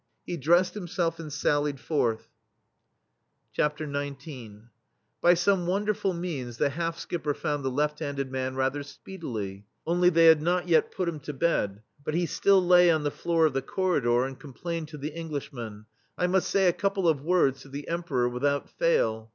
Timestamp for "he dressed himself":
0.25-1.19